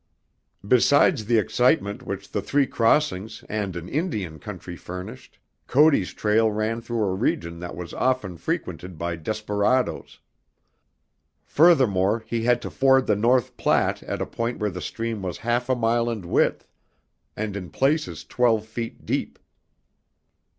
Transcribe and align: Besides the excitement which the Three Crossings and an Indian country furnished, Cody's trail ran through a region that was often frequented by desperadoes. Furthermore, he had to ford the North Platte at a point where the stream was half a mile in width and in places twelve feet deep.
Besides 0.67 1.25
the 1.25 1.37
excitement 1.37 2.01
which 2.01 2.31
the 2.31 2.41
Three 2.41 2.65
Crossings 2.65 3.43
and 3.47 3.75
an 3.75 3.87
Indian 3.87 4.39
country 4.39 4.75
furnished, 4.75 5.37
Cody's 5.67 6.11
trail 6.11 6.49
ran 6.49 6.81
through 6.81 7.03
a 7.03 7.13
region 7.13 7.59
that 7.59 7.75
was 7.75 7.93
often 7.93 8.37
frequented 8.37 8.97
by 8.97 9.15
desperadoes. 9.15 10.17
Furthermore, 11.45 12.23
he 12.25 12.41
had 12.45 12.63
to 12.63 12.71
ford 12.71 13.05
the 13.05 13.15
North 13.15 13.55
Platte 13.57 14.01
at 14.01 14.23
a 14.23 14.25
point 14.25 14.57
where 14.57 14.71
the 14.71 14.81
stream 14.81 15.21
was 15.21 15.37
half 15.45 15.69
a 15.69 15.75
mile 15.75 16.09
in 16.09 16.29
width 16.31 16.67
and 17.37 17.55
in 17.55 17.69
places 17.69 18.23
twelve 18.25 18.65
feet 18.65 19.05
deep. 19.05 19.37